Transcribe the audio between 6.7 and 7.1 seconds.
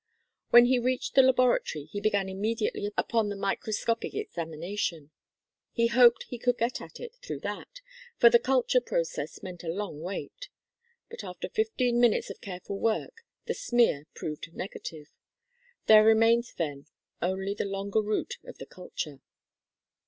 at